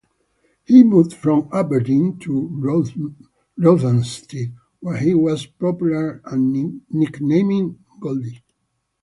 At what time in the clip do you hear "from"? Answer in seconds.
1.13-1.47